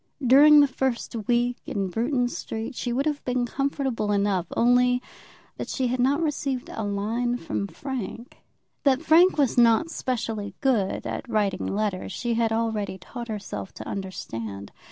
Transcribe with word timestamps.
During 0.25 0.61
the 0.61 0.67
first 0.67 1.15
week 1.27 1.57
in 1.67 1.89
Bruton 1.89 2.27
Street 2.27 2.73
she 2.73 2.91
would 2.91 3.05
have 3.05 3.23
been 3.23 3.45
comfortable 3.45 4.11
enough, 4.11 4.47
only 4.57 4.99
that 5.57 5.69
she 5.69 5.89
had 5.89 5.99
not 5.99 6.23
received 6.23 6.69
a 6.73 6.81
line 6.81 7.37
from 7.37 7.67
Frank. 7.67 8.39
That 8.83 9.03
Frank 9.03 9.37
was 9.37 9.59
not 9.59 9.91
specially 9.91 10.55
good 10.59 11.05
at 11.05 11.29
writing 11.29 11.67
letters 11.67 12.11
she 12.11 12.33
had 12.33 12.51
already 12.51 12.97
taught 12.97 13.27
herself 13.27 13.75
to 13.75 13.87
understand. 13.87 14.71